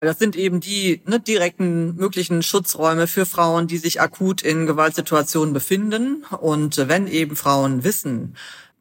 [0.00, 5.52] Das sind eben die ne, direkten möglichen Schutzräume für Frauen, die sich akut in Gewaltsituationen
[5.52, 6.24] befinden.
[6.40, 8.34] Und wenn eben Frauen wissen,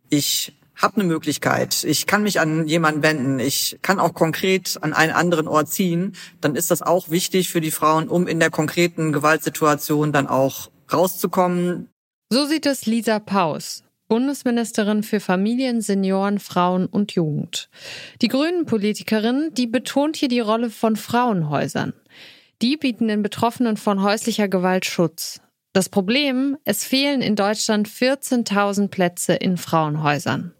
[0.10, 4.94] ich habe eine Möglichkeit, ich kann mich an jemanden wenden, ich kann auch konkret an
[4.94, 8.50] einen anderen Ort ziehen, dann ist das auch wichtig für die Frauen, um in der
[8.50, 11.90] konkreten Gewaltsituation dann auch rauszukommen.
[12.30, 17.70] So sieht es Lisa Paus, Bundesministerin für Familien, Senioren, Frauen und Jugend.
[18.22, 21.94] Die Grünen-Politikerin, die betont hier die Rolle von Frauenhäusern.
[22.62, 25.40] Die bieten den Betroffenen von häuslicher Gewalt Schutz.
[25.74, 30.54] Das Problem, es fehlen in Deutschland 14.000 Plätze in Frauenhäusern.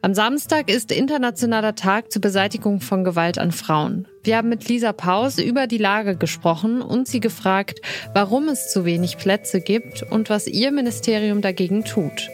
[0.00, 4.06] Am Samstag ist Internationaler Tag zur Beseitigung von Gewalt an Frauen.
[4.22, 7.80] Wir haben mit Lisa Paus über die Lage gesprochen und sie gefragt,
[8.14, 12.30] warum es zu wenig Plätze gibt und was ihr Ministerium dagegen tut.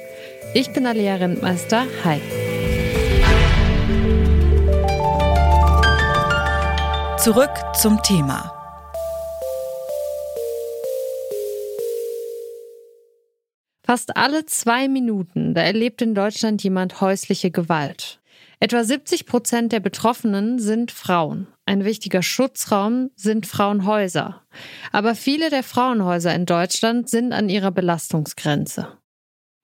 [0.56, 1.84] Ich bin Alea Rentmeister.
[2.04, 2.20] Hi.
[7.18, 8.52] Zurück zum Thema.
[13.84, 18.20] Fast alle zwei Minuten, da erlebt in Deutschland jemand häusliche Gewalt.
[18.60, 21.48] Etwa 70 Prozent der Betroffenen sind Frauen.
[21.66, 24.40] Ein wichtiger Schutzraum sind Frauenhäuser.
[24.92, 28.98] Aber viele der Frauenhäuser in Deutschland sind an ihrer Belastungsgrenze.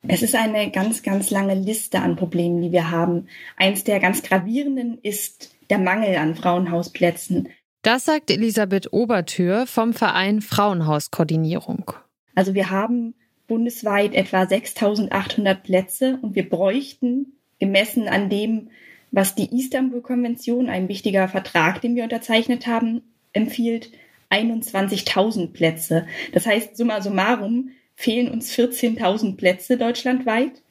[0.06, 3.28] Es ist eine ganz, ganz lange Liste an Problemen, die wir haben.
[3.56, 7.48] Eins der ganz gravierenden ist der Mangel an Frauenhausplätzen.
[7.82, 11.92] Das sagt Elisabeth Obertür vom Verein Frauenhauskoordinierung.
[12.34, 13.14] Also wir haben
[13.46, 18.70] bundesweit etwa 6800 Plätze und wir bräuchten, gemessen an dem,
[19.10, 23.90] was die Istanbul-Konvention, ein wichtiger Vertrag, den wir unterzeichnet haben, empfiehlt,
[24.30, 26.06] 21.000 Plätze.
[26.32, 30.62] Das heißt, summa summarum fehlen uns 14.000 Plätze deutschlandweit.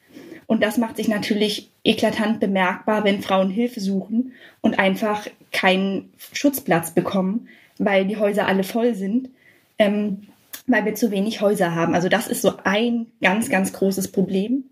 [0.46, 6.90] Und das macht sich natürlich eklatant bemerkbar, wenn Frauen Hilfe suchen und einfach keinen Schutzplatz
[6.90, 9.30] bekommen, weil die Häuser alle voll sind.
[9.78, 10.26] Ähm,
[10.66, 11.94] weil wir zu wenig Häuser haben.
[11.94, 14.64] Also das ist so ein ganz, ganz großes Problem.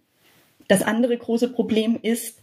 [0.69, 2.41] Das andere große Problem ist,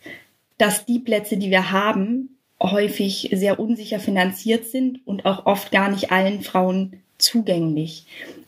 [0.57, 5.89] dass die Plätze, die wir haben, häufig sehr unsicher finanziert sind und auch oft gar
[5.89, 8.05] nicht allen Frauen zugänglich.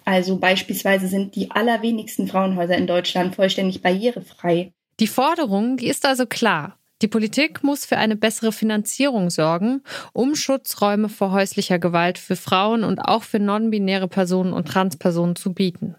[0.07, 4.71] Also beispielsweise sind die allerwenigsten Frauenhäuser in Deutschland vollständig barrierefrei.
[5.01, 6.79] Die Forderung, die ist also klar.
[7.01, 9.81] Die Politik muss für eine bessere Finanzierung sorgen,
[10.13, 15.53] um Schutzräume vor häuslicher Gewalt für Frauen und auch für non-binäre Personen und Transpersonen zu
[15.53, 15.97] bieten.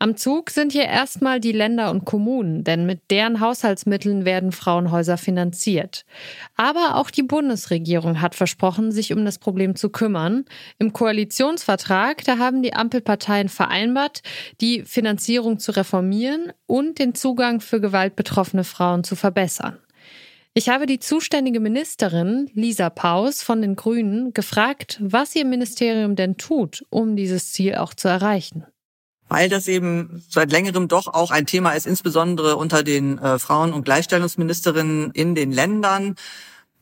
[0.00, 5.16] Am Zug sind hier erstmal die Länder und Kommunen, denn mit deren Haushaltsmitteln werden Frauenhäuser
[5.16, 6.04] finanziert.
[6.56, 10.46] Aber auch die Bundesregierung hat versprochen, sich um das Problem zu kümmern.
[10.80, 14.22] Im Koalitionsvertrag, da haben die Ampelparteien vereinbart,
[14.60, 19.78] die Finanzierung zu reformieren und den Zugang für gewaltbetroffene Frauen zu verbessern.
[20.54, 26.36] Ich habe die zuständige Ministerin Lisa Paus von den Grünen gefragt, was ihr Ministerium denn
[26.36, 28.64] tut, um dieses Ziel auch zu erreichen
[29.28, 33.72] weil das eben seit längerem doch auch ein Thema ist, insbesondere unter den äh, Frauen-
[33.72, 36.16] und Gleichstellungsministerinnen in den Ländern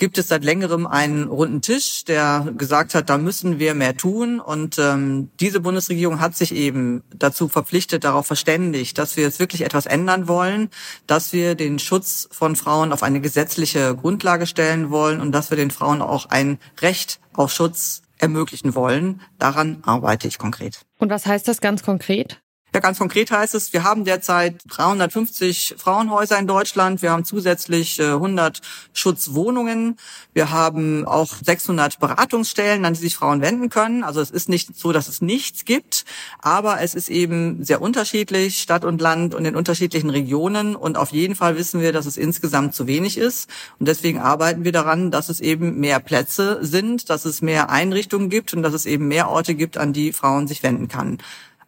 [0.02, 4.40] gibt es seit längerem einen runden Tisch, der gesagt hat, da müssen wir mehr tun.
[4.40, 9.62] Und ähm, diese Bundesregierung hat sich eben dazu verpflichtet, darauf verständigt, dass wir jetzt wirklich
[9.62, 10.70] etwas ändern wollen,
[11.06, 15.56] dass wir den Schutz von Frauen auf eine gesetzliche Grundlage stellen wollen und dass wir
[15.56, 19.20] den Frauen auch ein Recht auf Schutz ermöglichen wollen.
[19.38, 20.82] Daran arbeite ich konkret.
[20.98, 22.41] Und was heißt das ganz konkret?
[22.74, 27.02] Ja, ganz konkret heißt es, wir haben derzeit 350 Frauenhäuser in Deutschland.
[27.02, 28.60] Wir haben zusätzlich 100 äh,
[28.94, 29.98] Schutzwohnungen.
[30.32, 34.04] Wir haben auch 600 Beratungsstellen, an die sich Frauen wenden können.
[34.04, 36.06] Also es ist nicht so, dass es nichts gibt,
[36.40, 40.74] aber es ist eben sehr unterschiedlich, Stadt und Land und in unterschiedlichen Regionen.
[40.74, 43.50] Und auf jeden Fall wissen wir, dass es insgesamt zu wenig ist.
[43.80, 48.30] Und deswegen arbeiten wir daran, dass es eben mehr Plätze sind, dass es mehr Einrichtungen
[48.30, 51.18] gibt und dass es eben mehr Orte gibt, an die Frauen sich wenden kann.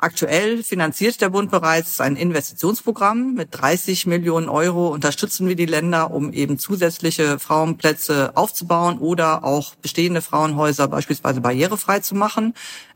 [0.05, 3.33] Aktuell finanziert der Bund bereits ein Investitionsprogramm.
[3.33, 9.75] Mit 30 Millionen Euro unterstützen wir die Länder, um eben zusätzliche Frauenplätze aufzubauen oder auch
[9.77, 12.53] bestehende Frauenhäuser beispielsweise barrierefrei zu machen.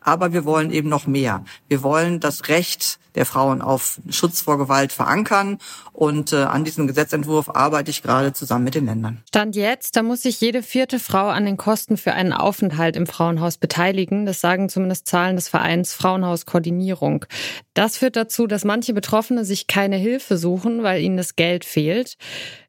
[0.09, 1.45] Aber wir wollen eben noch mehr.
[1.69, 5.59] Wir wollen das Recht der Frauen auf Schutz vor Gewalt verankern.
[5.93, 9.23] Und äh, an diesem Gesetzentwurf arbeite ich gerade zusammen mit den Ländern.
[9.29, 13.07] Stand jetzt, da muss sich jede vierte Frau an den Kosten für einen Aufenthalt im
[13.07, 14.25] Frauenhaus beteiligen.
[14.25, 17.27] Das sagen zumindest Zahlen des Vereins Frauenhauskoordinierung.
[17.75, 22.17] Das führt dazu, dass manche Betroffene sich keine Hilfe suchen, weil ihnen das Geld fehlt.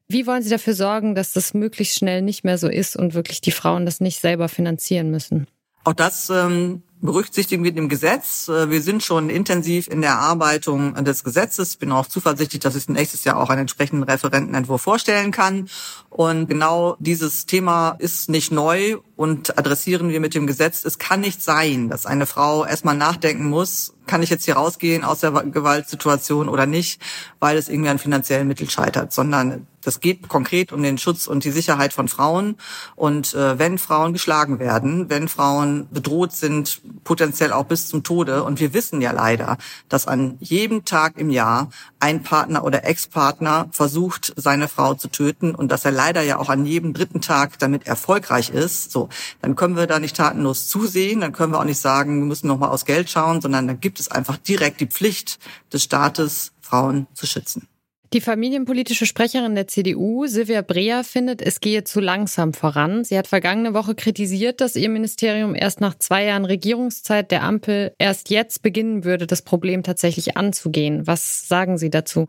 [0.08, 3.40] Wie wollen Sie dafür sorgen, dass das möglichst schnell nicht mehr so ist und wirklich
[3.40, 5.46] die Frauen das nicht selber finanzieren müssen?
[5.84, 8.48] Auch das ähm, berücksichtigen wir im Gesetz.
[8.48, 11.76] Äh, wir sind schon intensiv in der Erarbeitung des Gesetzes.
[11.76, 15.68] Bin auch zuversichtlich, dass ich nächstes Jahr auch einen entsprechenden Referentenentwurf vorstellen kann.
[16.10, 20.84] Und genau dieses Thema ist nicht neu und adressieren wir mit dem Gesetz.
[20.84, 25.04] Es kann nicht sein, dass eine Frau erstmal nachdenken muss, kann ich jetzt hier rausgehen
[25.04, 27.00] aus der Gewaltsituation oder nicht,
[27.38, 31.44] weil es irgendwie an finanziellen Mitteln scheitert, sondern das geht konkret um den Schutz und
[31.44, 32.56] die Sicherheit von Frauen.
[32.96, 38.44] Und äh, wenn Frauen geschlagen werden, wenn Frauen bedroht sind, potenziell auch bis zum Tode,
[38.44, 43.68] und wir wissen ja leider, dass an jedem Tag im Jahr ein Partner oder Ex-Partner
[43.72, 47.58] versucht, seine Frau zu töten und dass er leider ja auch an jedem dritten Tag
[47.58, 49.08] damit erfolgreich ist, so,
[49.42, 52.48] dann können wir da nicht tatenlos zusehen, dann können wir auch nicht sagen, wir müssen
[52.48, 55.38] nochmal aus Geld schauen, sondern dann gibt es einfach direkt die Pflicht
[55.72, 57.69] des Staates, Frauen zu schützen.
[58.12, 63.04] Die familienpolitische Sprecherin der CDU, Silvia Brea, findet, es gehe zu langsam voran.
[63.04, 67.94] Sie hat vergangene Woche kritisiert, dass ihr Ministerium erst nach zwei Jahren Regierungszeit der Ampel
[67.98, 71.06] erst jetzt beginnen würde, das Problem tatsächlich anzugehen.
[71.06, 72.26] Was sagen Sie dazu?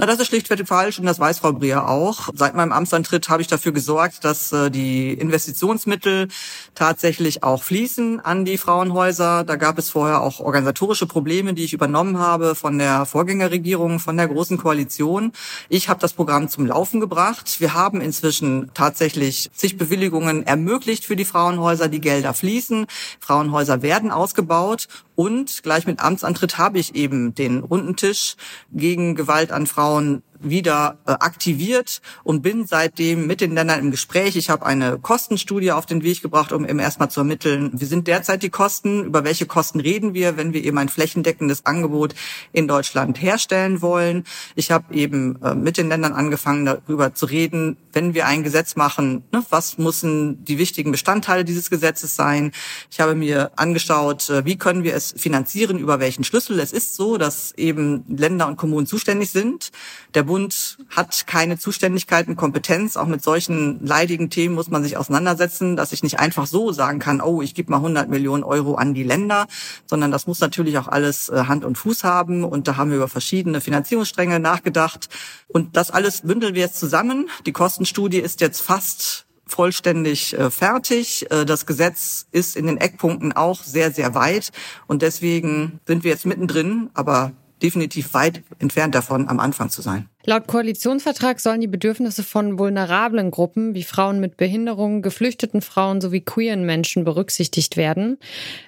[0.00, 2.28] Na, das ist schlichtweg falsch und das weiß Frau Breer auch.
[2.32, 6.28] Seit meinem Amtsantritt habe ich dafür gesorgt, dass äh, die Investitionsmittel
[6.76, 9.42] tatsächlich auch fließen an die Frauenhäuser.
[9.42, 14.16] Da gab es vorher auch organisatorische Probleme, die ich übernommen habe von der Vorgängerregierung, von
[14.16, 15.32] der Großen Koalition.
[15.68, 17.56] Ich habe das Programm zum Laufen gebracht.
[17.58, 21.88] Wir haben inzwischen tatsächlich zig Bewilligungen ermöglicht für die Frauenhäuser.
[21.88, 22.86] Die Gelder fließen.
[23.18, 24.86] Frauenhäuser werden ausgebaut
[25.18, 28.36] und gleich mit Amtsantritt habe ich eben den runden Tisch
[28.70, 34.36] gegen Gewalt an Frauen wieder äh, aktiviert und bin seitdem mit den Ländern im Gespräch.
[34.36, 38.06] Ich habe eine Kostenstudie auf den Weg gebracht, um eben erstmal zu ermitteln, wie sind
[38.06, 42.14] derzeit die Kosten, über welche Kosten reden wir, wenn wir eben ein flächendeckendes Angebot
[42.52, 44.24] in Deutschland herstellen wollen.
[44.54, 48.76] Ich habe eben äh, mit den Ländern angefangen, darüber zu reden, wenn wir ein Gesetz
[48.76, 52.52] machen, ne, was müssen die wichtigen Bestandteile dieses Gesetzes sein.
[52.90, 56.60] Ich habe mir angeschaut, äh, wie können wir es finanzieren, über welchen Schlüssel.
[56.60, 59.70] Es ist so, dass eben Länder und Kommunen zuständig sind.
[60.14, 62.96] Der Bund hat keine Zuständigkeit und Kompetenz.
[62.96, 67.00] Auch mit solchen leidigen Themen muss man sich auseinandersetzen, dass ich nicht einfach so sagen
[67.00, 69.46] kann, oh, ich gebe mal 100 Millionen Euro an die Länder,
[69.86, 72.44] sondern das muss natürlich auch alles äh, Hand und Fuß haben.
[72.44, 75.08] Und da haben wir über verschiedene Finanzierungsstränge nachgedacht.
[75.48, 77.28] Und das alles bündeln wir jetzt zusammen.
[77.46, 81.28] Die Kostenstudie ist jetzt fast vollständig äh, fertig.
[81.32, 84.52] Äh, das Gesetz ist in den Eckpunkten auch sehr, sehr weit.
[84.86, 86.90] Und deswegen sind wir jetzt mittendrin.
[86.94, 87.32] Aber
[87.62, 90.08] definitiv weit entfernt davon, am Anfang zu sein.
[90.28, 96.20] Laut Koalitionsvertrag sollen die Bedürfnisse von vulnerablen Gruppen wie Frauen mit Behinderungen, geflüchteten Frauen sowie
[96.20, 98.18] queeren Menschen berücksichtigt werden.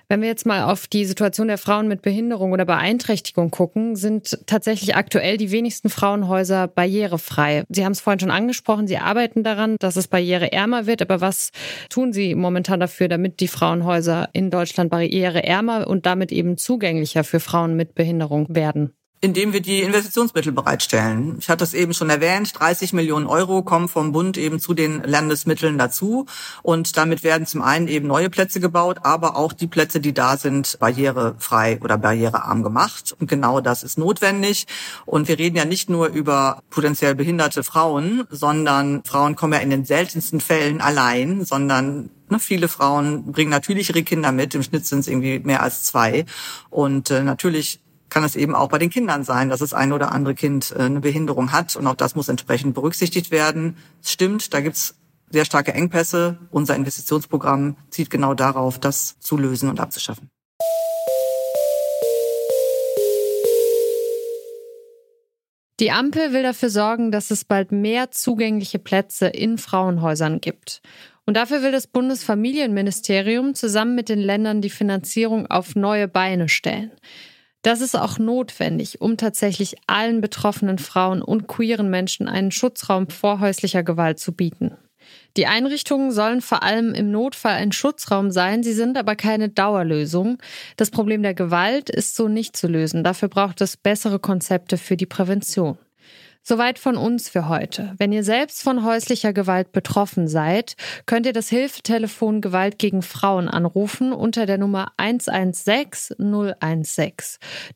[0.08, 4.38] Wenn wir jetzt mal auf die Situation der Frauen mit Behinderung oder Beeinträchtigung gucken, sind
[4.46, 7.64] tatsächlich aktuell die wenigsten Frauenhäuser barrierefrei.
[7.68, 11.02] Sie haben es vorhin schon angesprochen, Sie arbeiten daran, dass es barriereärmer wird.
[11.02, 11.50] Aber was
[11.90, 17.38] tun Sie momentan dafür, damit die Frauenhäuser in Deutschland barriereärmer und damit eben zugänglicher für
[17.38, 18.94] Frauen mit Behinderung werden?
[19.22, 21.36] Indem wir die Investitionsmittel bereitstellen.
[21.38, 25.02] Ich hatte es eben schon erwähnt, 30 Millionen Euro kommen vom Bund eben zu den
[25.02, 26.24] Landesmitteln dazu.
[26.62, 30.38] Und damit werden zum einen eben neue Plätze gebaut, aber auch die Plätze, die da
[30.38, 33.14] sind, barrierefrei oder barrierearm gemacht.
[33.20, 34.66] Und genau das ist notwendig.
[35.04, 39.70] Und wir reden ja nicht nur über potenziell behinderte Frauen, sondern Frauen kommen ja in
[39.70, 44.54] den seltensten Fällen allein, sondern ne, viele Frauen bringen natürlich ihre Kinder mit.
[44.54, 46.24] Im Schnitt sind es irgendwie mehr als zwei.
[46.70, 47.80] Und äh, natürlich
[48.10, 50.82] kann es eben auch bei den Kindern sein, dass das ein oder andere Kind äh,
[50.82, 53.76] eine Behinderung hat und auch das muss entsprechend berücksichtigt werden.
[54.02, 54.96] Es stimmt, da gibt's
[55.30, 56.38] sehr starke Engpässe.
[56.50, 60.28] Unser Investitionsprogramm zieht genau darauf, das zu lösen und abzuschaffen.
[65.78, 70.82] Die Ampel will dafür sorgen, dass es bald mehr zugängliche Plätze in Frauenhäusern gibt.
[71.24, 76.90] Und dafür will das Bundesfamilienministerium zusammen mit den Ländern die Finanzierung auf neue Beine stellen.
[77.62, 83.40] Das ist auch notwendig, um tatsächlich allen betroffenen Frauen und queeren Menschen einen Schutzraum vor
[83.40, 84.76] häuslicher Gewalt zu bieten.
[85.36, 90.38] Die Einrichtungen sollen vor allem im Notfall ein Schutzraum sein, sie sind aber keine Dauerlösung.
[90.76, 93.04] Das Problem der Gewalt ist so nicht zu lösen.
[93.04, 95.78] Dafür braucht es bessere Konzepte für die Prävention.
[96.42, 97.94] Soweit von uns für heute.
[97.98, 100.74] Wenn ihr selbst von häuslicher Gewalt betroffen seid,
[101.06, 106.16] könnt ihr das Hilfetelefon Gewalt gegen Frauen anrufen unter der Nummer 116
[106.58, 107.12] 016.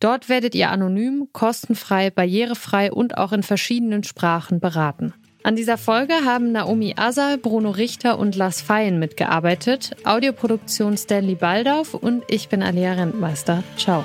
[0.00, 5.12] Dort werdet ihr anonym, kostenfrei, barrierefrei und auch in verschiedenen Sprachen beraten.
[5.44, 9.94] An dieser Folge haben Naomi Asal, Bruno Richter und Lars Feyen mitgearbeitet.
[10.04, 13.62] Audioproduktion Stanley Baldauf und ich bin Alia Rentmeister.
[13.76, 14.04] Ciao.